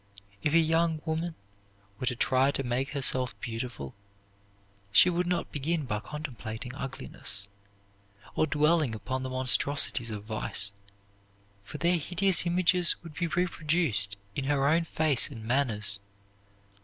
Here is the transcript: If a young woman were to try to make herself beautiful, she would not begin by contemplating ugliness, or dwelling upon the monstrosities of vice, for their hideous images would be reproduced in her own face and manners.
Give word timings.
If 0.41 0.55
a 0.55 0.59
young 0.59 0.99
woman 1.05 1.35
were 1.99 2.07
to 2.07 2.15
try 2.15 2.49
to 2.49 2.63
make 2.63 2.89
herself 2.89 3.39
beautiful, 3.39 3.93
she 4.91 5.11
would 5.11 5.27
not 5.27 5.51
begin 5.51 5.85
by 5.85 5.99
contemplating 5.99 6.73
ugliness, 6.73 7.47
or 8.33 8.47
dwelling 8.47 8.95
upon 8.95 9.21
the 9.21 9.29
monstrosities 9.29 10.09
of 10.09 10.23
vice, 10.23 10.71
for 11.61 11.77
their 11.77 11.97
hideous 11.97 12.47
images 12.47 12.95
would 13.03 13.13
be 13.13 13.27
reproduced 13.27 14.17
in 14.33 14.45
her 14.45 14.67
own 14.67 14.85
face 14.85 15.29
and 15.29 15.45
manners. 15.45 15.99